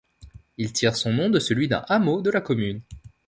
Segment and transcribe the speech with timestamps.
[0.57, 2.81] Il tire son nom de celui d'un hameau de la commune.